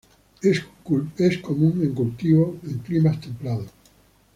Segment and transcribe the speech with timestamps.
[0.41, 3.67] Es común en cultivo en climas templados.